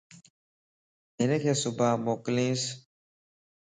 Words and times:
ھنک 1.19 1.33
صبان 1.61 1.95
موڪلينس 2.05 2.61